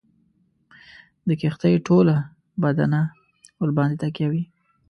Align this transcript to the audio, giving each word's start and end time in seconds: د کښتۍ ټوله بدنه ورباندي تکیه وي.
د 1.27 1.29
کښتۍ 1.41 1.73
ټوله 1.87 2.15
بدنه 2.63 3.01
ورباندي 3.61 3.97
تکیه 4.03 4.27
وي. 4.31 4.43